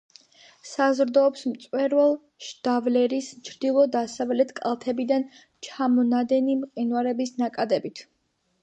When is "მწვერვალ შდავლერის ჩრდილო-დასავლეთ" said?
1.49-4.55